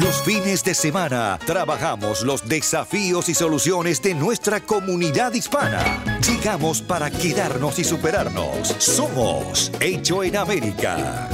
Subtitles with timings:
[0.00, 6.02] Los fines de semana trabajamos los desafíos y soluciones de nuestra comunidad hispana.
[6.26, 8.68] Llegamos para quedarnos y superarnos.
[8.78, 11.28] Somos Hecho en América.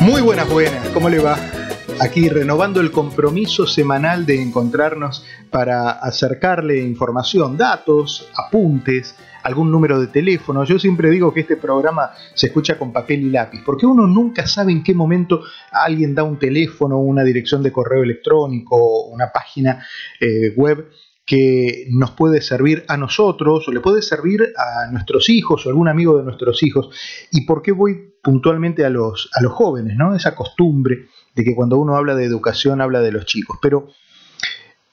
[0.00, 1.55] Muy buenas, buenas, ¿cómo le va?
[1.98, 10.08] Aquí renovando el compromiso semanal de encontrarnos para acercarle información, datos, apuntes, algún número de
[10.08, 10.64] teléfono.
[10.64, 14.46] Yo siempre digo que este programa se escucha con papel y lápiz, porque uno nunca
[14.46, 19.82] sabe en qué momento alguien da un teléfono, una dirección de correo electrónico, una página
[20.20, 20.90] eh, web
[21.24, 25.88] que nos puede servir a nosotros o le puede servir a nuestros hijos o algún
[25.88, 26.90] amigo de nuestros hijos.
[27.32, 29.96] ¿Y por qué voy puntualmente a los, a los jóvenes?
[29.96, 30.14] ¿no?
[30.14, 31.06] Esa costumbre
[31.36, 33.58] de que cuando uno habla de educación habla de los chicos.
[33.62, 33.88] Pero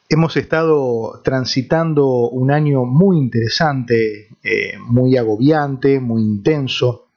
[0.09, 7.07] hemos estado transitando un año muy interesante, eh, muy agobiante, muy intenso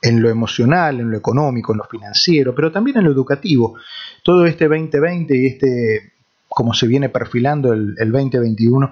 [0.00, 3.74] en lo emocional, en lo económico, en lo financiero, pero también en lo educativo.
[4.22, 6.12] Todo este 2020 y este
[6.54, 8.90] como se viene perfilando el, 2021,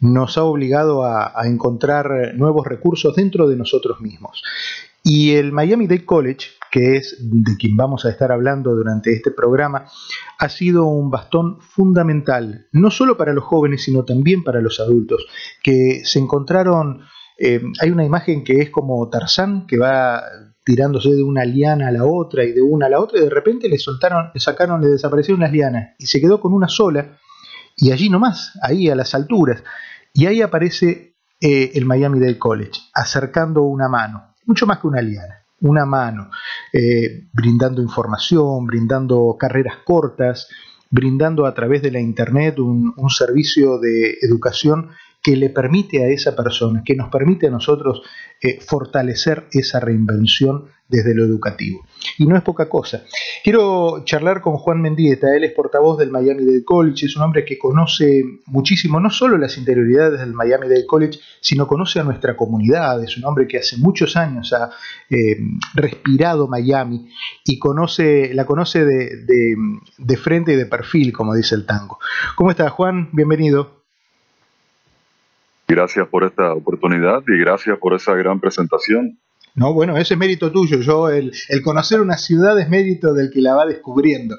[0.00, 4.42] nos ha obligado a, encontrar nuevos recursos dentro de nosotros mismos.
[5.02, 9.30] Y el Miami Dade College, que es de quien vamos a estar hablando durante este
[9.30, 9.86] programa,
[10.38, 15.26] ha sido un bastón fundamental, no solo para los jóvenes, sino también para los adultos,
[15.62, 17.02] que se encontraron,
[17.38, 20.22] eh, hay una imagen que es como Tarzán, que va
[20.64, 23.30] tirándose de una liana a la otra y de una a la otra, y de
[23.30, 27.18] repente le soltaron, le sacaron, le desaparecieron las lianas y se quedó con una sola,
[27.76, 29.64] y allí nomás, ahí a las alturas,
[30.12, 35.00] y ahí aparece eh, el Miami Dade College, acercando una mano, mucho más que una
[35.00, 36.30] liana, una mano,
[36.72, 40.48] eh, brindando información, brindando carreras cortas,
[40.90, 44.90] brindando a través de la Internet un, un servicio de educación
[45.22, 48.02] que le permite a esa persona, que nos permite a nosotros
[48.40, 51.86] eh, fortalecer esa reinvención desde lo educativo.
[52.18, 53.04] Y no es poca cosa.
[53.44, 57.44] Quiero charlar con Juan Mendieta, él es portavoz del Miami Dade College, es un hombre
[57.44, 62.36] que conoce muchísimo, no solo las interioridades del Miami Dade College, sino conoce a nuestra
[62.36, 64.70] comunidad, es un hombre que hace muchos años ha
[65.10, 65.36] eh,
[65.74, 67.08] respirado Miami
[67.44, 69.56] y conoce, la conoce de,
[69.98, 71.98] de frente y de perfil, como dice el tango.
[72.36, 73.10] ¿Cómo está Juan?
[73.12, 73.79] Bienvenido.
[75.70, 79.20] Gracias por esta oportunidad y gracias por esa gran presentación.
[79.54, 80.80] No, bueno, ese es mérito tuyo.
[80.80, 81.32] Yo, el,
[81.62, 84.36] conocer una ciudad es mérito del que la va descubriendo.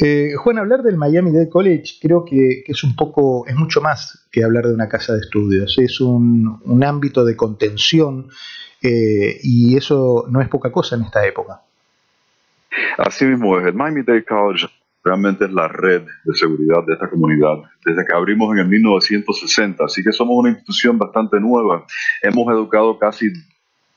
[0.00, 4.26] Eh, Juan, hablar del Miami Dade College creo que, es un poco, es mucho más
[4.32, 5.78] que hablar de una casa de estudios.
[5.78, 8.28] Es un, ámbito de contención
[8.82, 11.62] eh, y eso no es poca cosa en esta época.
[12.98, 13.66] Así mismo es.
[13.66, 14.66] El Miami Dade College
[15.04, 19.84] realmente es la red de seguridad de esta comunidad, desde que abrimos en el 1960,
[19.84, 21.84] así que somos una institución bastante nueva.
[22.22, 23.30] Hemos educado casi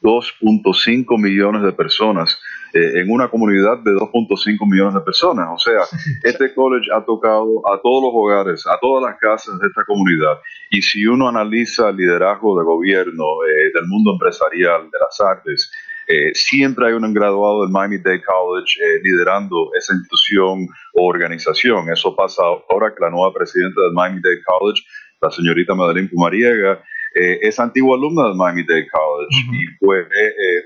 [0.02, 2.40] 2.5 millones de personas
[2.74, 5.48] eh, en una comunidad de 2.5 millones de personas.
[5.52, 5.82] O sea,
[6.24, 10.38] este college ha tocado a todos los hogares, a todas las casas de esta comunidad.
[10.70, 15.72] Y si uno analiza el liderazgo de gobierno, eh, del mundo empresarial, de las artes,
[16.08, 21.90] eh, siempre hay un graduado del Miami Dade College eh, liderando esa institución o organización.
[21.92, 24.84] Eso pasa ahora que la nueva presidenta del Miami Dade College,
[25.22, 26.82] la señorita Madeline Pumariega,
[27.14, 30.08] eh, es antigua alumna del Miami Dade College y fue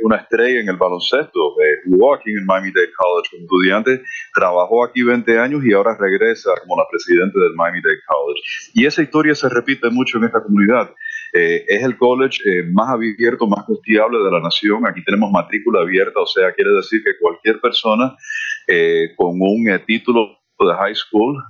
[0.04, 1.56] una estrella en el baloncesto.
[1.86, 4.04] jugó aquí en el Miami Dade College como estudiante,
[4.36, 8.42] trabajó aquí 20 años y ahora regresa como la presidenta del Miami Dade College.
[8.76, 10.94] Y esa historia se repite mucho en esta comunidad.
[11.34, 14.86] Eh, es el college eh, más abierto, más costeable de la nación.
[14.86, 18.16] Aquí tenemos matrícula abierta, o sea, quiere decir que cualquier persona
[18.68, 21.42] eh, con un título de high school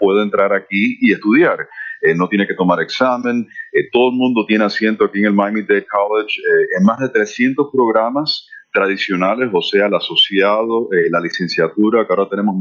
[0.00, 1.68] puede entrar aquí y estudiar.
[2.16, 3.46] no tiene que tomar examen.
[3.92, 6.40] todo el mundo tiene asiento aquí en el Miami Dade College
[6.76, 12.56] en más de 300 programas tradicionales, o sea, el asociado, la licenciatura, que ahora tenemos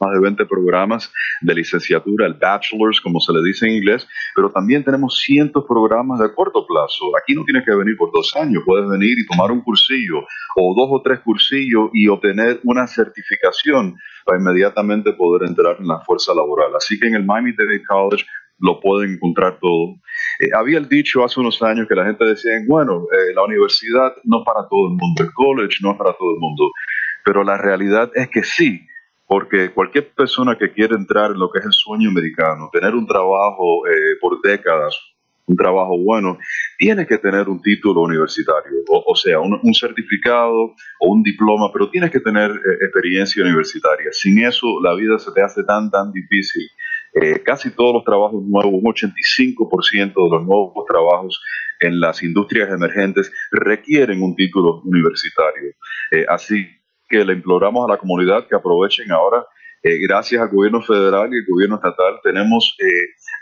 [0.00, 4.50] más de 20 programas de licenciatura, el bachelor's, como se le dice en inglés, pero
[4.50, 7.16] también tenemos cientos de programas de corto plazo.
[7.20, 10.18] Aquí no tienes que venir por dos años, puedes venir y tomar un cursillo
[10.56, 16.00] o dos o tres cursillos y obtener una certificación para inmediatamente poder entrar en la
[16.00, 16.74] fuerza laboral.
[16.76, 18.24] Así que en el Miami-Dade College
[18.58, 19.96] lo pueden encontrar todo.
[20.40, 24.14] Eh, había el dicho hace unos años que la gente decía, bueno, eh, la universidad
[24.24, 26.70] no es para todo el mundo, el college no es para todo el mundo,
[27.24, 28.86] pero la realidad es que sí,
[29.26, 33.06] porque cualquier persona que quiere entrar en lo que es el sueño americano, tener un
[33.06, 34.96] trabajo eh, por décadas,
[35.46, 36.38] un trabajo bueno,
[36.78, 42.10] tiene que tener un título universitario, o, sea, un, certificado o un diploma, pero tienes
[42.10, 42.50] que tener
[42.80, 44.08] experiencia universitaria.
[44.10, 46.68] Sin eso, la vida se te hace tan, tan difícil.
[47.14, 51.40] Eh, casi todos los trabajos nuevos, un 85% de los nuevos trabajos
[51.80, 55.72] en las industrias emergentes requieren un título universitario.
[56.10, 56.66] Eh, así
[57.08, 59.44] que le imploramos a la comunidad que aprovechen ahora,
[59.82, 62.76] eh, gracias al gobierno federal y al gobierno estatal, tenemos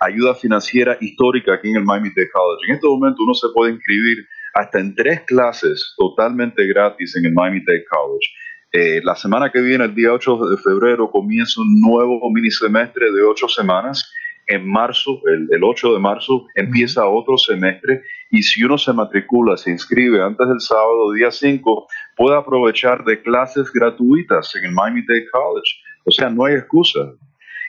[0.00, 2.66] ayuda financiera histórica aquí en el Miami Tech College.
[2.68, 7.32] En este momento uno se puede inscribir hasta en tres clases totalmente gratis en el
[7.32, 8.28] Miami Tech College.
[8.76, 13.12] Eh, la semana que viene, el día 8 de febrero, comienza un nuevo mini semestre
[13.12, 14.12] de ocho semanas.
[14.48, 15.20] En marzo,
[15.50, 20.48] el, 8 de marzo, empieza otro semestre y si uno se matricula, se inscribe antes
[20.48, 25.74] del sábado, día 5, puede aprovechar de clases gratuitas en el Miami-Dade College.
[26.04, 27.00] O sea, no hay excusa.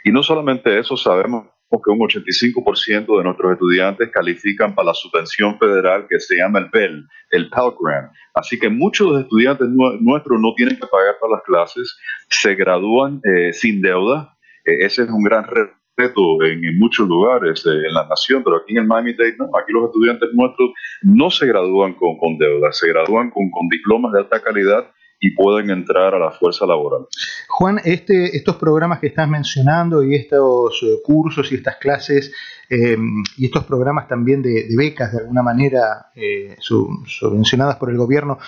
[0.03, 1.47] Y no solamente eso, sabemos
[1.83, 6.69] que un 85% de nuestros estudiantes califican para la subvención federal que se llama el
[6.69, 8.11] PEL, el Pell Grant.
[8.33, 11.97] Así que muchos estudiantes nuestros no tienen que pagar para las clases,
[12.29, 14.37] se gradúan eh, sin deuda.
[14.65, 18.73] Eh, ese es un gran reto en, muchos lugares eh, en la nación, pero aquí
[18.73, 19.45] en el Miami-Dade no.
[19.57, 20.71] Aquí los estudiantes nuestros
[21.03, 25.31] no se gradúan con, con deuda, se gradúan con, con diplomas de alta calidad y
[25.31, 27.07] pueden entrar a la fuerza laboral.
[27.47, 32.31] Juan, este, estos programas que estás mencionando y estos eh, cursos y estas clases
[32.69, 32.97] eh,
[33.37, 38.39] y estos programas también de, becas de alguna manera eh, subvencionadas por el gobierno,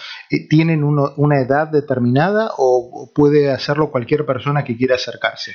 [0.49, 5.53] ¿tienen una edad determinada o puede hacerlo cualquier persona que quiera acercarse?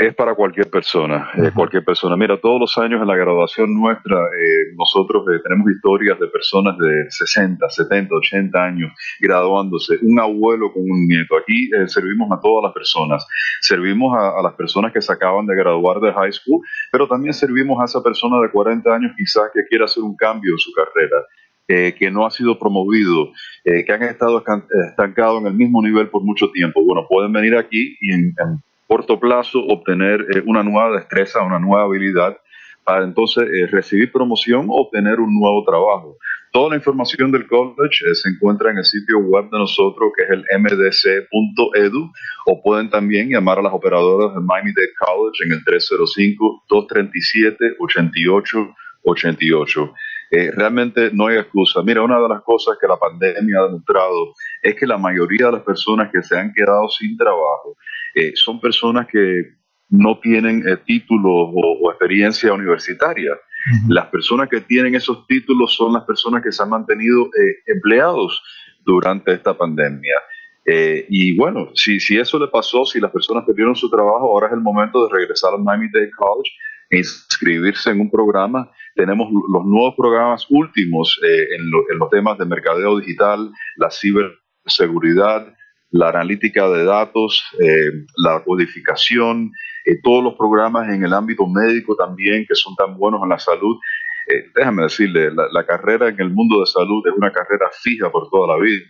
[0.00, 2.16] Es para cualquier persona, eh, cualquier persona.
[2.16, 6.78] Mira, todos los años en la graduación nuestra, eh, nosotros eh, tenemos historias de personas
[6.78, 11.36] de 60, 70, 80 años graduándose, un abuelo con un nieto.
[11.36, 13.26] Aquí servimos a todas las personas,
[13.60, 17.78] servimos a, las personas que se acaban de graduar de high school, pero también servimos
[17.82, 21.26] a esa persona de 40 años quizás que quiera hacer un cambio en su carrera.
[21.68, 23.30] que no ha sido promovido,
[23.62, 24.42] que han estado
[24.88, 26.82] estancados en el mismo nivel por mucho tiempo.
[26.84, 28.34] Bueno, pueden venir aquí y en
[28.90, 32.36] corto plazo obtener eh, una nueva destreza, una nueva habilidad
[32.82, 36.16] para entonces eh, recibir promoción o obtener un nuevo trabajo.
[36.50, 40.24] Toda la información del college eh, se encuentra en el sitio web de nosotros que
[40.24, 42.10] es el mdc.edu
[42.46, 45.62] o pueden también llamar a las operadoras de Miami-Dade College en el
[49.06, 49.94] 305-237-8888.
[50.30, 51.82] Realmente no hay excusa.
[51.82, 55.52] Mira, una de las cosas que la pandemia ha demostrado es que la mayoría de
[55.52, 57.76] las personas que se han quedado sin trabajo
[58.14, 59.44] eh, son personas que
[59.88, 63.32] no tienen eh, títulos o, experiencia universitaria.
[63.88, 68.42] Las personas que tienen esos títulos son las personas que se han mantenido eh, empleados
[68.86, 70.14] durante esta pandemia.
[71.08, 74.52] y bueno, si, si eso le pasó, si las personas perdieron su trabajo, ahora es
[74.54, 76.50] el momento de regresar al Miami-Dade College
[76.90, 78.70] e inscribirse en un programa.
[79.00, 85.54] Tenemos los nuevos programas últimos en, en los temas de mercadeo digital, la ciberseguridad,
[85.90, 89.52] la analítica de datos, eh, la codificación,
[89.86, 93.38] eh, todos los programas en el ámbito médico también que son tan buenos en la
[93.38, 93.78] salud.
[94.28, 98.28] Eh, déjame decirle, la, carrera en el mundo de salud es una carrera fija por
[98.28, 98.84] toda la vida.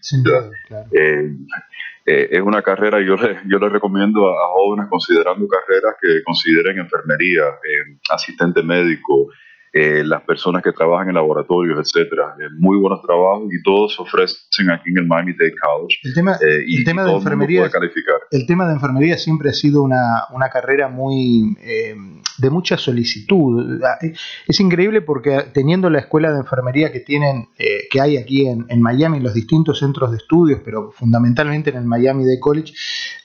[2.04, 6.78] es una carrera, yo le, yo le recomiendo a, a, jóvenes considerando carreras que consideren
[6.78, 7.44] enfermería,
[8.10, 9.28] asistente médico,
[9.72, 12.34] eh, las personas que trabajan en laboratorios, etcétera.
[12.40, 15.96] Eh, muy buenos trabajos y todos ofrecen aquí en el Miami Dade College.
[16.02, 17.70] El tema, eh, y, el tema de enfermería.
[18.32, 21.56] El tema de enfermería siempre ha sido una, una carrera muy
[22.38, 23.80] de mucha solicitud.
[23.84, 23.98] Ah,
[24.46, 28.82] es increíble porque teniendo la escuela de enfermería que tienen, que hay aquí en, en,
[28.82, 32.72] Miami, en los distintos centros de estudios, pero fundamentalmente en el Miami Dade College,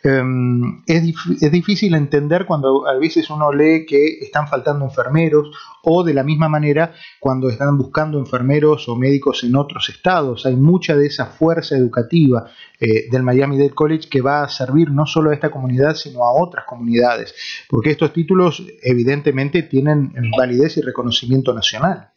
[0.06, 5.50] em, es, es difícil entender cuando a veces uno lee que están faltando enfermeros
[5.84, 10.46] o de la misma manera cuando están buscando enfermeros o médicos en otros estados.
[10.46, 12.46] Hay mucha de esa fuerza educativa
[12.80, 16.24] eh, del Miami Dade College que va a servir no solo a esta comunidad, sino
[16.24, 17.34] a otras comunidades,
[17.70, 22.15] porque estos títulos evidentemente tienen validez y reconocimiento nacional.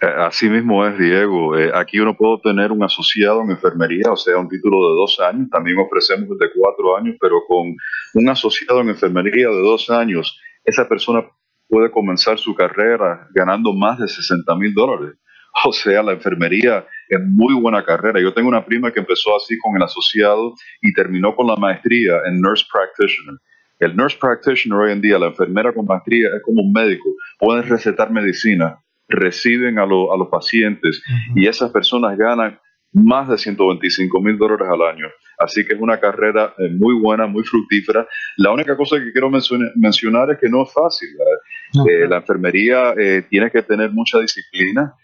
[0.00, 1.56] Eh, así mismo es, Diego.
[1.58, 5.18] Eh, aquí uno puede obtener un asociado en enfermería, o sea, un título de dos
[5.20, 5.48] años.
[5.50, 7.74] También ofrecemos de cuatro años, pero con
[8.14, 11.24] un asociado en enfermería de dos años, esa persona
[11.68, 15.16] puede comenzar su carrera ganando más de 60 mil dólares.
[15.64, 18.20] O sea, la enfermería es muy buena carrera.
[18.20, 22.20] Yo tengo una prima que empezó así con el asociado y terminó con la maestría
[22.26, 23.36] en Nurse Practitioner.
[23.78, 27.08] El Nurse Practitioner hoy en día, la enfermera con maestría, es como un médico.
[27.38, 31.02] Pueden recetar medicina, reciben a, los pacientes
[31.34, 32.58] y esas personas ganan
[32.92, 35.06] más de 125 mil dólares al año.
[35.38, 38.06] Así que es una carrera eh, muy buena, muy fructífera.
[38.38, 41.10] La única cosa que quiero mencionar es que no es fácil.
[41.86, 44.94] Eh, la enfermería eh, tiene que tener mucha disciplina,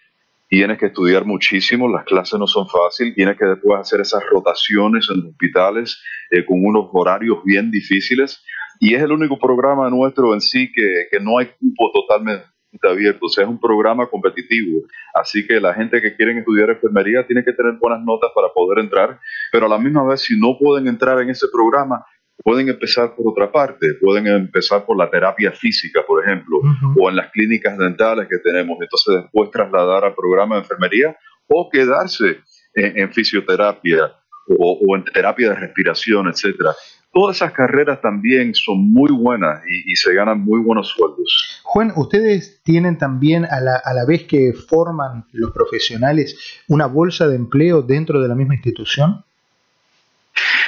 [0.49, 5.07] tienes que estudiar muchísimo, las clases no son fáciles, tienes que después hacer esas rotaciones
[5.15, 6.03] en hospitales
[6.47, 8.43] con unos horarios bien difíciles.
[8.81, 12.52] Y es el único programa nuestro en sí que, que no hay cupo totalmente
[12.83, 14.83] abierto, o sea, es un programa competitivo.
[15.15, 18.79] Así que la gente que quiere estudiar enfermería tiene que tener buenas notas para poder
[18.79, 19.19] entrar,
[19.51, 22.05] pero a la misma vez, si no pueden entrar en ese programa,
[22.43, 26.59] pueden empezar por otra parte, pueden empezar por la terapia física, por ejemplo,
[26.99, 31.69] o en las clínicas dentales que tenemos, entonces después trasladar al programa de enfermería o
[31.71, 32.41] quedarse
[32.75, 34.13] en, fisioterapia
[34.49, 36.71] o, o, en terapia de respiración, etcétera
[37.13, 41.61] todas esas carreras también son muy buenas y, se ganan muy buenos sueldos.
[41.63, 47.29] Juan, ¿ustedes tienen también a la, a la, vez que forman los profesionales una bolsa
[47.29, 49.25] de empleo dentro de la misma institución?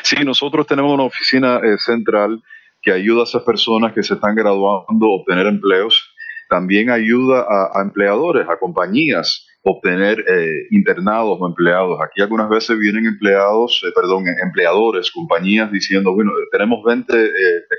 [0.02, 2.42] Sí, nosotros tenemos una oficina eh, central
[2.82, 6.10] que ayuda a esas personas que se están graduando a obtener empleos.
[6.50, 11.98] También ayuda a empleadores, a compañías obtener eh, internados o empleados.
[12.02, 17.30] Aquí algunas veces vienen empleados, eh, perdón, empleadores, compañías diciendo, bueno, tenemos 20 eh,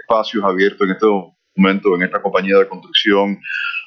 [0.01, 1.05] espacios abiertos en este
[1.55, 3.39] momento en esta compañía de construcción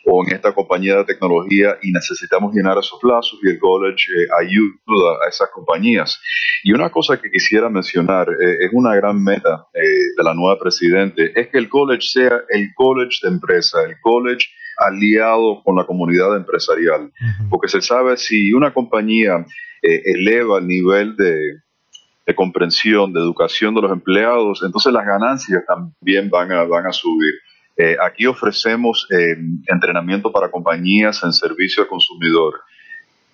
[0.05, 4.05] o en esta compañía de tecnología y necesitamos llenar esos plazos y el college
[4.41, 6.21] ayuda a esas compañías.
[6.63, 11.49] Y una cosa que quisiera mencionar, es una gran meta de la nueva presidente, es
[11.49, 17.13] que el college sea el college de empresa, el college aliado con la comunidad empresarial,
[17.51, 19.45] porque se sabe si una compañía
[19.83, 26.29] eh, eleva el nivel de, comprensión, de educación de los empleados, entonces las ganancias también
[26.29, 27.35] van a, van a subir.
[27.79, 29.37] Eh, aquí ofrecemos eh,
[29.69, 32.61] entrenamiento para compañías en servicio al consumidor,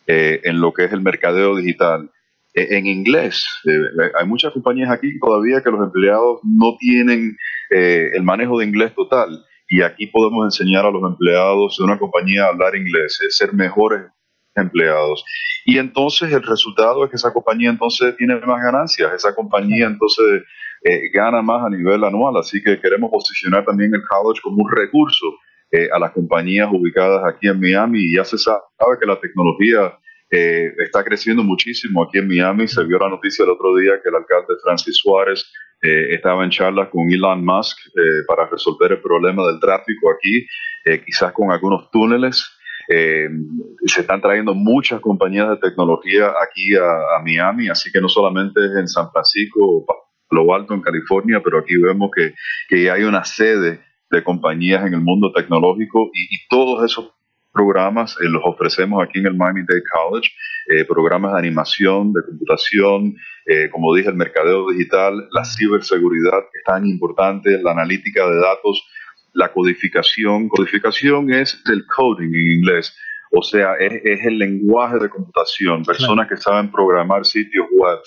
[0.07, 2.11] en lo que es el mercadeo digital.
[2.53, 3.43] en inglés,
[4.19, 7.39] hay muchas compañías aquí todavía que los empleados no tienen
[7.71, 12.45] el manejo de inglés total y aquí podemos enseñar a los empleados de una compañía
[12.45, 14.03] a hablar inglés, ser mejores
[14.55, 15.25] empleados.
[15.65, 20.43] Y entonces el resultado es que esa compañía entonces tiene más ganancias, esa compañía entonces
[20.85, 24.71] eh, gana más a nivel anual, así que queremos posicionar también el college como un
[24.71, 25.27] recurso
[25.73, 28.61] eh, a las compañías ubicadas aquí en Miami ya se sabe
[29.01, 29.99] que la tecnología
[30.31, 32.67] eh, está creciendo muchísimo aquí en Miami.
[32.67, 35.51] Se vio la noticia el otro día que el alcalde Francis Suárez
[35.83, 40.47] eh, estaba en charlas con Elon Musk eh, para resolver el problema del tráfico aquí,
[40.85, 42.51] eh, quizás con algunos túneles.
[42.89, 48.73] se están trayendo muchas compañías de tecnología aquí a, Miami, así que no solamente es
[48.77, 49.87] en San Francisco o
[50.29, 52.35] Palo Alto, en California, pero aquí vemos que,
[52.69, 57.13] que hay una sede de compañías en el mundo tecnológico y, y todos esos
[57.53, 60.29] programas los ofrecemos aquí en el Miami-Dade College,
[60.89, 63.17] programas de animación, de computación,
[63.47, 68.83] eh, como dije, el mercadeo digital, la ciberseguridad es tan importante, la analítica de datos,
[69.35, 70.49] la codificación.
[70.49, 72.97] Codificación es el coding en inglés,
[73.31, 77.99] o sea, es, el lenguaje de computación, personas que saben programar sitios web,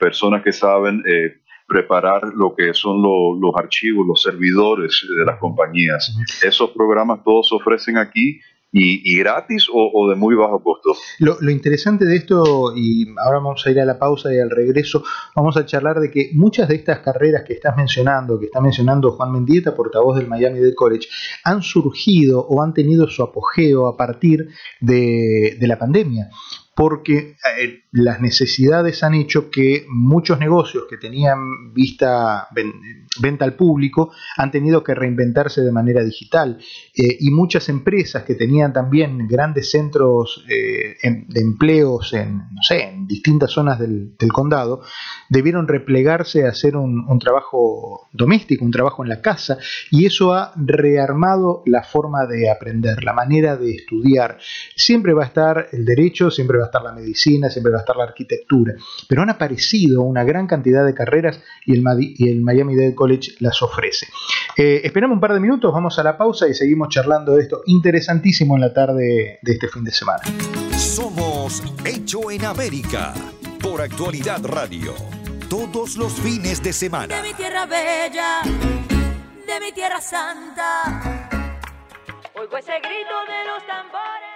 [0.00, 6.16] personas que saben eh, preparar lo que son los archivos, los servidores de las compañías.
[6.42, 8.40] Esos programas todos se ofrecen aquí
[8.78, 10.94] y, gratis o, de muy bajo costo.
[11.18, 15.02] Lo, interesante de esto, y ahora vamos a ir a la pausa y al regreso,
[15.34, 19.12] vamos a charlar de que muchas de estas carreras que estás mencionando, que está mencionando
[19.12, 21.08] Juan Mendieta, portavoz del Miami Dade College,
[21.44, 24.48] han surgido o han tenido su apogeo a partir
[24.80, 26.28] de, de la pandemia
[26.76, 32.48] porque eh, las necesidades han hecho que muchos negocios que tenían vista
[33.18, 36.58] venta al público han tenido que reinventarse de manera digital
[36.94, 42.82] eh, y muchas empresas que tenían también grandes centros eh, de empleos en, no sé,
[42.90, 44.82] en distintas zonas del, condado
[45.30, 49.56] debieron replegarse a hacer un, un, trabajo doméstico, un trabajo en la casa
[49.90, 54.36] y eso ha rearmado la forma de aprender, la manera de estudiar.
[54.74, 57.78] Siempre va a estar el derecho, siempre va va a estar la medicina, siempre va
[57.78, 58.74] a estar la arquitectura,
[59.08, 63.62] pero han aparecido una gran cantidad de carreras y el, y el Miami-Dade College las
[63.62, 64.06] ofrece.
[64.56, 67.62] Eh, esperamos un par de minutos, vamos a la pausa y seguimos charlando de esto
[67.66, 70.22] interesantísimo en la tarde de este fin de semana.
[70.76, 73.14] Somos Hecho en América
[73.62, 74.94] por Actualidad Radio,
[75.48, 77.16] todos los fines de semana.
[77.16, 81.28] De mi tierra bella, de mi tierra santa,
[82.34, 84.35] oigo ese grito de los tambores.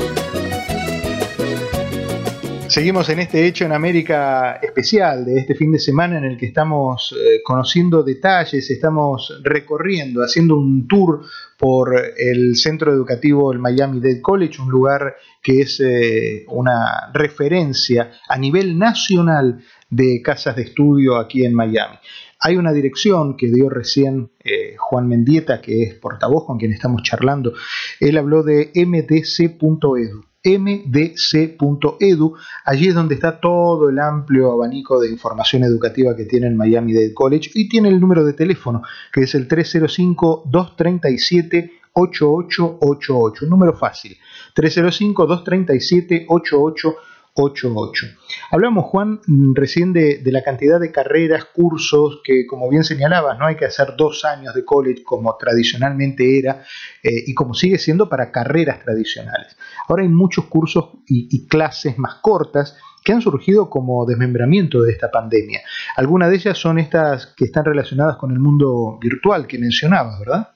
[2.71, 6.45] Seguimos en este hecho en América especial de este fin de semana en el que
[6.45, 11.19] estamos eh, conociendo detalles, estamos recorriendo, haciendo un tour
[11.57, 18.13] por el centro educativo el Miami Dade College, un lugar que es eh, una referencia
[18.29, 21.97] a nivel nacional de casas de estudio aquí en Miami.
[22.39, 27.03] Hay una dirección que dio recién eh, Juan Mendieta, que es portavoz con quien estamos
[27.03, 27.51] charlando.
[27.99, 32.35] Él habló de mdc.edu mdc.edu.
[32.65, 36.93] Allí es donde está todo el amplio abanico de información educativa que tiene el Miami
[36.93, 38.81] Dade College y tiene el número de teléfono
[39.11, 41.71] que es el 305-237.
[41.93, 44.17] 8888, un número fácil,
[44.55, 46.95] 305-237-8888.
[47.33, 48.07] 88.
[48.51, 49.21] Hablamos, Juan,
[49.53, 53.95] recién de, la cantidad de carreras, cursos que, como bien señalabas, no hay que hacer
[53.97, 56.63] dos años de college como tradicionalmente era
[57.03, 59.55] eh, y como sigue siendo para carreras tradicionales.
[59.87, 65.09] Ahora hay muchos cursos y, clases más cortas que han surgido como desmembramiento de esta
[65.09, 65.61] pandemia.
[65.97, 70.49] Algunas de ellas son estas que están relacionadas con el mundo virtual que mencionabas, ¿verdad?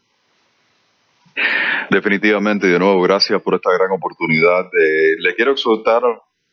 [1.89, 4.70] Definitivamente, de nuevo, gracias por esta gran oportunidad.
[5.20, 6.03] le quiero exhortar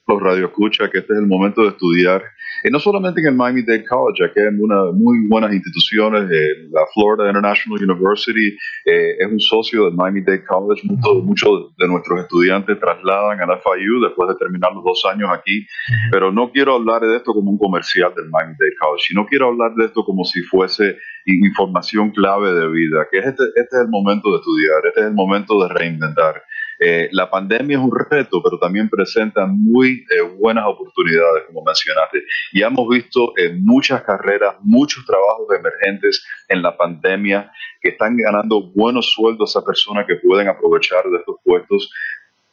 [0.06, 2.23] los radioescuchas que este es el momento de estudiar,
[2.64, 6.82] y no solamente en el Miami-Dade College, aquí hay una, muy buenas instituciones, eh, la
[6.94, 10.82] Florida International University eh, es un socio del Miami-Dade College,
[11.23, 15.66] muchos de nuestros estudiantes trasladan a la FIU después de terminar los dos años aquí,
[16.11, 19.75] pero no quiero hablar de esto como un comercial del Miami-Dade College, sino quiero hablar
[19.75, 24.30] de esto como si fuese información clave de vida, que este, este es el momento
[24.30, 26.42] de estudiar, este es el momento de reinventar.
[26.84, 32.24] Eh, la pandemia es un reto, pero también presenta muy eh, buenas oportunidades, como mencionaste.
[32.52, 38.72] Y hemos visto en muchas carreras, muchos trabajos emergentes en la pandemia que están ganando
[38.74, 41.88] buenos sueldos a personas que pueden aprovechar de estos puestos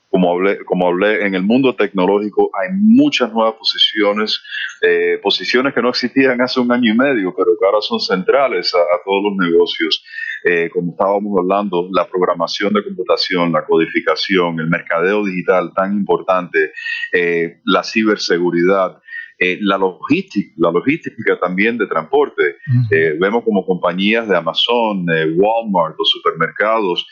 [0.09, 4.41] como hablé, como hablé, en el mundo tecnológico hay muchas nuevas posiciones,
[4.81, 8.73] eh, posiciones que no existían hace un año y medio, pero que ahora son centrales
[8.73, 10.03] a, todos los negocios.
[10.43, 16.71] Eh, como estábamos hablando, la programación de computación, la codificación, el mercadeo digital tan importante,
[17.11, 19.01] eh, la ciberseguridad.
[19.41, 22.57] Eh, la logística, la logística también de transporte.
[22.91, 27.07] Eh, vemos como compañías de Amazon, eh, Walmart, los supermercados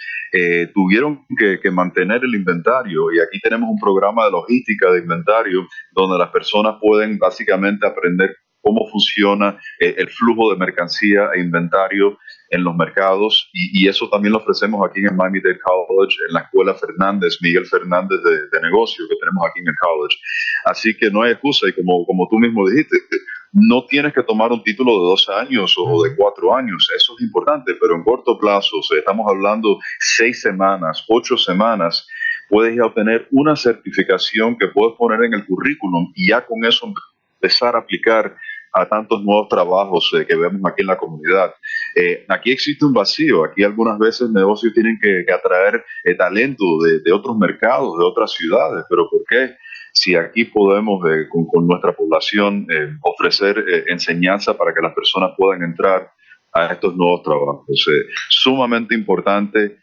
[0.73, 5.65] tuvieron que, que, mantener el inventario y aquí tenemos un programa de logística de inventario
[5.93, 12.63] donde las personas pueden básicamente aprender cómo funciona el flujo de mercancía e inventario en
[12.63, 16.41] los mercados y, eso también lo ofrecemos aquí en el Miami Dade College, en la
[16.41, 20.17] escuela Fernández, Miguel Fernández de, de, negocio que tenemos aquí en el college.
[20.65, 22.97] Así que no hay excusa y como, como tú mismo dijiste,
[23.53, 27.23] no tienes que tomar un título de dos años o de cuatro años, eso es
[27.23, 32.07] importante, pero en corto plazo, o estamos hablando seis semanas, ocho semanas,
[32.49, 36.91] puedes ya obtener una certificación que puedes poner en el currículum y ya con eso
[37.35, 38.35] empezar a aplicar
[38.73, 41.53] a tantos nuevos trabajos eh, que vemos aquí en la comunidad.
[41.95, 46.63] Eh, aquí existe un vacío, aquí algunas veces negocios tienen que, atraer eh, talento
[47.03, 49.55] de, otros mercados, de otras ciudades, pero ¿por qué?
[49.93, 52.67] Si aquí podemos con, nuestra población
[53.01, 56.11] ofrecer enseñanza para que las personas puedan entrar
[56.53, 57.65] a estos nuevos trabajos.
[58.29, 59.77] sumamente importante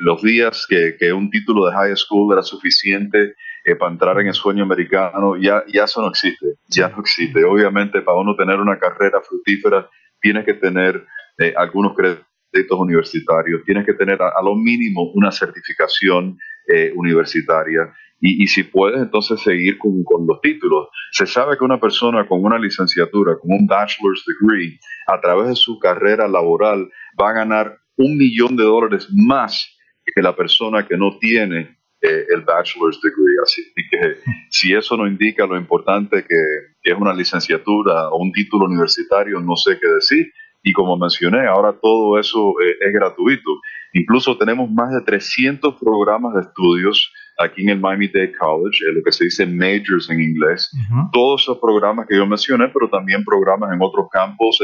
[0.00, 3.34] los días que, que, un título de high school era suficiente
[3.76, 7.44] para entrar en el sueño americano, ya, ya eso no existe, ya no existe.
[7.44, 9.88] Obviamente, para uno tener una carrera fructífera,
[10.20, 11.04] tienes que tener
[11.38, 17.92] eh, algunos créditos universitarios, tienes que tener a, lo mínimo una certificación eh, universitaria.
[18.20, 20.88] Y, y, si puedes entonces seguir con, con, los títulos.
[21.12, 24.76] Se sabe que una persona con una licenciatura, con un bachelor's degree,
[25.06, 30.22] a través de su carrera laboral, va a ganar un millón de dólares más que
[30.22, 33.36] la persona que no tiene eh, el bachelor's degree.
[33.42, 34.18] Así que
[34.50, 36.36] si eso no indica lo importante que,
[36.82, 40.32] es una licenciatura o un título universitario, no sé qué decir.
[40.62, 43.50] Y como mencioné, ahora todo eso eh, es gratuito.
[43.94, 49.12] Incluso tenemos más de 300 programas de estudios aquí en el Miami-Dade College, lo que
[49.12, 50.70] se dice majors en inglés.
[51.12, 54.60] Todos esos programas que yo mencioné, pero también programas en otros campos,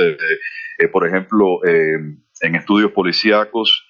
[0.93, 3.87] por ejemplo, en estudios policíacos,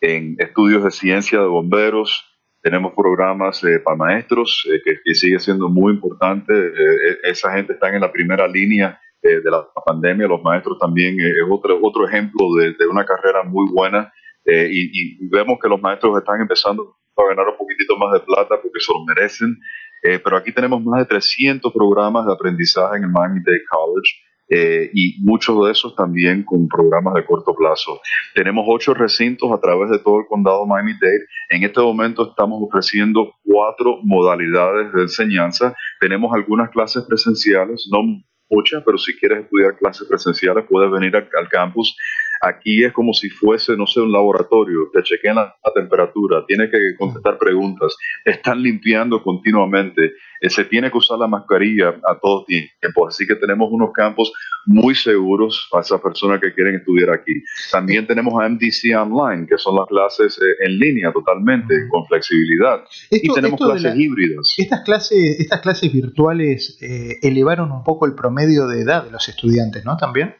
[0.00, 2.24] en estudios de ciencia de bomberos,
[2.66, 6.52] tenemos programas eh, para maestros, eh, que, sigue siendo muy importante.
[6.52, 10.26] Eh, esa gente está en la primera línea de la pandemia.
[10.26, 14.12] Los maestros también es otro, otro ejemplo de, una carrera muy buena.
[14.44, 18.60] Y, y, vemos que los maestros están empezando a ganar un poquitito más de plata
[18.60, 19.56] porque se lo merecen.
[20.02, 24.10] pero aquí tenemos más de 300 programas de aprendizaje en el Miami-Dade College.
[24.48, 28.00] Eh, y muchos de esos también con programas de corto plazo.
[28.34, 31.26] Tenemos ocho recintos a través de todo el condado Miami-Dade.
[31.50, 35.74] En este momento estamos ofreciendo cuatro modalidades de enseñanza.
[36.00, 41.48] Tenemos algunas clases presenciales, no muchas, pero si quieres estudiar clases presenciales puedes venir al
[41.48, 41.96] campus
[42.40, 46.94] Aquí es como si fuese, no sé, un laboratorio, te chequean la, temperatura, tiene que
[46.98, 47.94] contestar preguntas,
[48.24, 53.34] están limpiando continuamente, eh, se tiene que usar la mascarilla a todo tiempo, así que
[53.34, 54.32] tenemos unos campos
[54.66, 57.32] muy seguros para esas personas que quieren estudiar aquí.
[57.70, 62.84] También tenemos a MDC Online, que son las clases eh, en línea totalmente, con flexibilidad.
[63.10, 64.54] y tenemos clases híbridas.
[64.56, 69.28] Estas clases, estas clases virtuales eh, elevaron un poco el promedio de edad de los
[69.28, 69.96] estudiantes, ¿no?
[69.96, 70.34] También.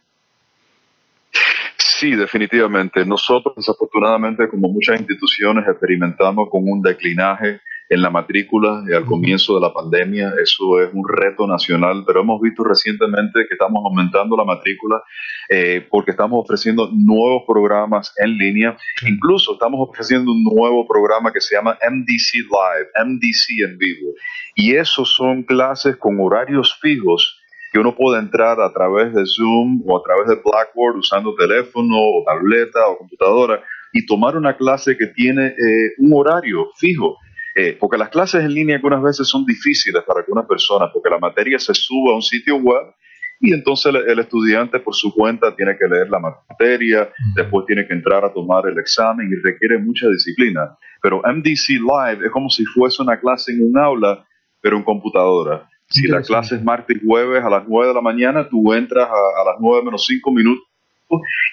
[1.99, 3.07] Sí, definitivamente.
[3.07, 9.63] Nosotros, desafortunadamente, como muchas instituciones, experimentamos con un declinaje en la matrícula al comienzo de
[9.63, 10.35] la pandemia.
[10.43, 15.03] Eso es un reto nacional, pero hemos visto recientemente que estamos aumentando la matrícula
[15.49, 18.77] eh, porque estamos ofreciendo nuevos programas en línea.
[19.09, 24.13] Incluso estamos ofreciendo un nuevo programa que se llama MDC Live, MDC en vivo.
[24.55, 27.41] Y esos son clases con horarios fijos
[27.73, 31.95] que uno puede entrar a través de Zoom o a través de Blackboard usando teléfono
[31.97, 37.17] o tableta o computadora y tomar una clase que tiene eh, un horario fijo.
[37.55, 41.19] Eh, porque las clases en línea algunas veces son difíciles para algunas personas, porque la
[41.19, 42.93] materia se sube a un sitio web
[43.41, 47.93] y entonces el, estudiante por su cuenta tiene que leer la materia, después tiene que
[47.93, 50.77] entrar a tomar el examen y requiere mucha disciplina.
[51.03, 54.27] Pero MDC Live es como si fuese una clase en un aula,
[54.61, 55.69] pero en computadora.
[55.97, 59.09] Si la clase es martes y jueves a las 9 de la mañana, tú entras
[59.09, 60.67] a, las 9 menos 5 minutos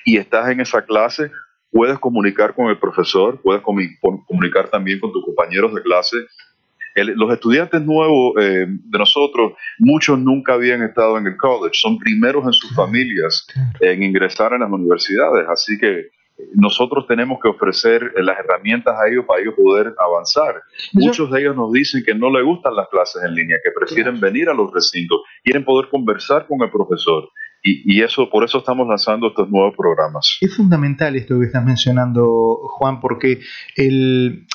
[0.06, 1.32] y estás en esa clase,
[1.72, 6.18] puedes comunicar con el profesor, puedes comunicar también con tus compañeros de clase.
[6.96, 12.46] los estudiantes nuevos eh, de nosotros, muchos nunca habían estado en el college, son primeros
[12.46, 13.48] en sus familias
[13.80, 16.10] en ingresar en las universidades, así que
[16.54, 20.62] nosotros tenemos que ofrecer las herramientas a ellos para ellos poder avanzar.
[20.94, 24.20] Muchos de ellos nos dicen que no les gustan las clases en línea, que prefieren
[24.20, 27.30] venir a los recintos, quieren poder conversar con el profesor.
[27.66, 30.38] Y, eso, por eso estamos lanzando estos nuevos programas.
[30.42, 33.40] Es fundamental esto que estás mencionando, Juan, porque
[33.78, 34.48] el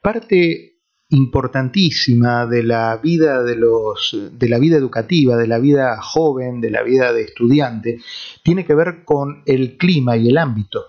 [0.00, 0.74] parte
[1.10, 6.70] importantísima de la vida de los de la vida educativa, de la vida joven, de
[6.70, 8.00] la vida de estudiante,
[8.42, 10.86] tiene que ver con el clima y el ámbito.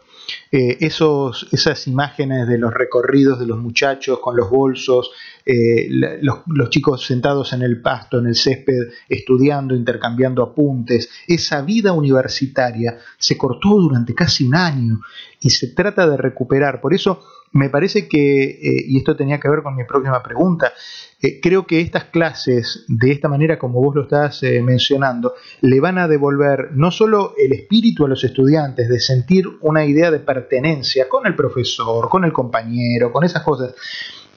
[0.51, 5.11] Eh, esos, esas imágenes de los recorridos de los muchachos con los bolsos,
[5.45, 11.93] eh, los, chicos sentados en el pasto, en el césped, estudiando, intercambiando apuntes, esa vida
[11.93, 15.01] universitaria se cortó durante casi un año
[15.39, 16.81] y se trata de recuperar.
[16.81, 17.23] Por eso
[17.55, 20.73] me parece que, eh, y esto tenía que ver con mi próxima pregunta,
[21.21, 25.79] eh, creo que estas clases, de esta manera como vos lo estás eh, mencionando, le
[25.79, 30.19] van a devolver no solo el espíritu a los estudiantes de sentir una idea de
[30.19, 33.73] pertenencia con el profesor, con el compañero, con esas cosas,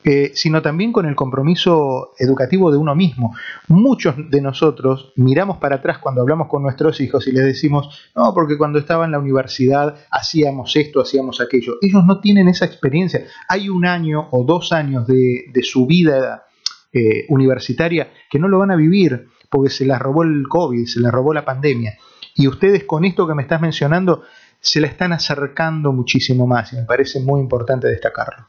[0.05, 3.35] eh, sino también con el compromiso educativo de uno mismo.
[3.67, 8.33] Muchos de nosotros miramos para atrás cuando hablamos con nuestros hijos y les decimos, no,
[8.33, 11.75] porque cuando estaba en la universidad hacíamos esto, hacíamos aquello.
[11.83, 13.27] Ellos no tienen esa experiencia.
[13.49, 16.45] Hay un año o dos años de, su vida
[16.93, 21.01] eh, universitaria que no lo van a vivir porque se las robó el COVID, se
[21.01, 21.99] les robó la pandemia.
[22.35, 24.23] Y ustedes con esto que me estás mencionando
[24.61, 28.49] se la están acercando muchísimo más y me parece muy importante destacarlo.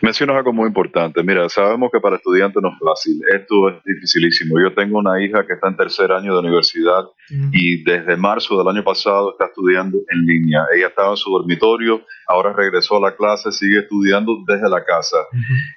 [0.00, 1.22] Mencionas algo muy importante.
[1.22, 3.20] Mira, sabemos que para estudiantes no es fácil.
[3.34, 4.60] Esto es dificilísimo.
[4.60, 7.04] Yo tengo una hija que está en tercer año de universidad
[7.52, 10.66] y desde marzo del año pasado está estudiando en línea.
[10.74, 15.18] Ella estaba en su dormitorio, ahora regresó a la clase, sigue estudiando desde la casa.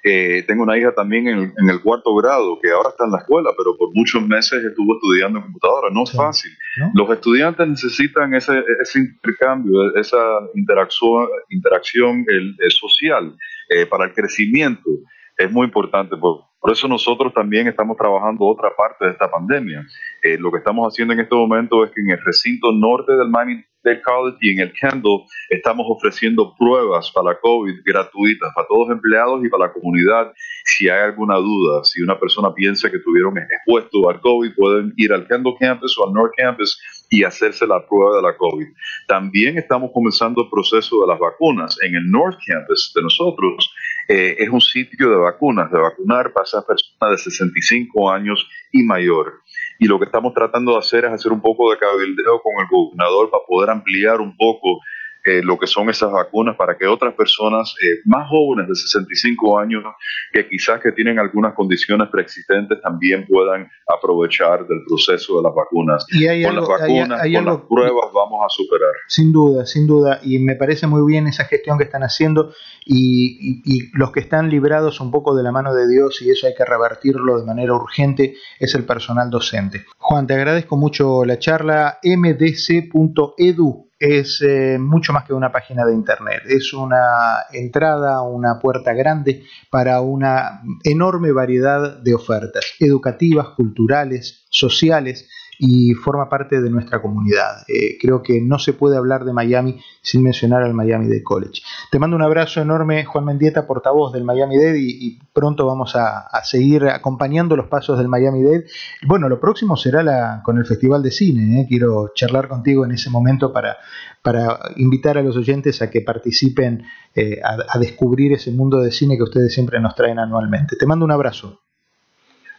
[0.02, 3.50] Eh, tengo una hija también en, el cuarto grado que ahora está en la escuela,
[3.56, 5.88] pero por muchos meses estuvo estudiando en computadora.
[5.90, 6.52] No es fácil.
[6.94, 10.18] Los estudiantes necesitan ese, ese intercambio, esa
[10.54, 13.34] interacción, interacción el, social.
[13.72, 14.90] Eh, para el crecimiento
[15.36, 16.16] es muy importante.
[16.16, 19.84] Por, eso nosotros también estamos trabajando otra parte de esta pandemia.
[20.22, 23.28] Eh, lo que estamos haciendo en este momento es que en el recinto norte del
[23.28, 28.88] Miami Dade College y en el Kendall estamos ofreciendo pruebas para COVID gratuitas para todos
[28.88, 30.32] los empleados y para la comunidad.
[30.64, 35.12] Si hay alguna duda, si una persona piensa que tuvieron expuesto al COVID, pueden ir
[35.12, 36.80] al Kendall Campus o al North Campus
[37.12, 38.68] y hacerse la prueba de la COVID.
[39.06, 41.76] También estamos comenzando el proceso de las vacunas.
[41.82, 43.70] En el North Campus de nosotros
[44.08, 48.82] eh, es un sitio de vacunas, de vacunar para esas personas de 65 años y
[48.82, 49.42] mayor.
[49.78, 52.66] Y lo que estamos tratando de hacer es hacer un poco de cabildeo con el
[52.70, 54.80] gobernador para poder ampliar un poco
[55.24, 59.58] eh, lo que son esas vacunas para que otras personas eh, más jóvenes de 65
[59.58, 59.84] años
[60.32, 66.04] que quizás que tienen algunas condiciones preexistentes también puedan aprovechar del proceso de las vacunas.
[66.10, 68.90] Y hay con algo- las vacunas, hay- hay con algo- las pruebas vamos a superar.
[69.06, 72.52] Sin duda, sin duda, y me parece muy bien esa gestión que están haciendo
[72.84, 76.30] y, y- y los que están librados un poco de la mano de Dios y
[76.30, 79.84] eso hay que revertirlo de manera urgente es el personal docente.
[79.98, 81.98] Juan, te agradezco mucho la charla.
[82.02, 88.92] mdc.edu es eh, mucho más que una página de internet, es una entrada, una puerta
[88.94, 97.00] grande para una enorme variedad de ofertas educativas, culturales, sociales y forma parte de nuestra
[97.00, 97.64] comunidad.
[97.68, 101.62] Eh, creo que no se puede hablar de Miami sin mencionar al Miami Dade College.
[101.90, 106.26] Te mando un abrazo enorme, Juan Mendieta, portavoz del Miami Dade, y, pronto vamos a,
[106.26, 108.66] a seguir acompañando los pasos del Miami Dade.
[109.06, 111.60] Bueno, lo próximo será con el Festival de Cine.
[111.60, 111.66] ¿eh?
[111.68, 113.76] Quiero charlar contigo en ese momento para,
[114.22, 116.84] para invitar a los oyentes a que participen
[117.14, 120.76] eh, a, a descubrir ese mundo de cine que ustedes siempre nos traen anualmente.
[120.76, 121.60] Te mando un abrazo.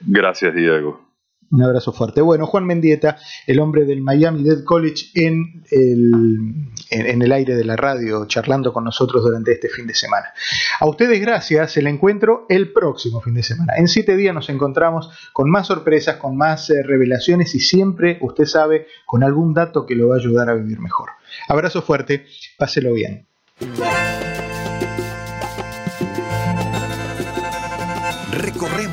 [0.01, 1.12] Gracias, Diego.
[1.53, 2.19] Un abrazo fuerte.
[2.19, 8.25] Bueno, Juan Mendieta, el hombre del Miami Dead College en el, aire de la radio,
[8.25, 10.33] charlando con nosotros durante este fin de semana.
[10.79, 13.73] A ustedes gracias, el encuentro el próximo fin de semana.
[13.77, 18.45] En siete días nos encontramos con más sorpresas, con más eh, revelaciones y siempre, usted
[18.45, 21.11] sabe, con algún dato que lo va a ayudar a vivir mejor.
[21.47, 22.25] Abrazo fuerte,
[22.57, 23.27] páselo bien.